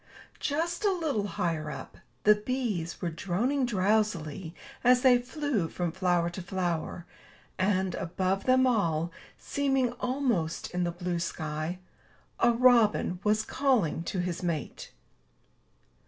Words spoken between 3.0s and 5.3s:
were droning drowsily as they